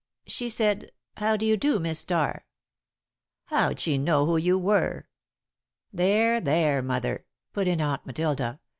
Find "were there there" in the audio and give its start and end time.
4.57-6.81